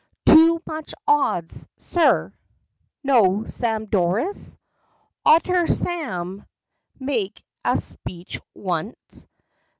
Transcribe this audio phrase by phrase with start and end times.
[0.25, 2.33] Too much odds, sir.
[3.03, 4.57] Know Sam Dorus?
[4.91, 6.43] * O't ter hear Sam
[6.99, 9.27] make a speech onct!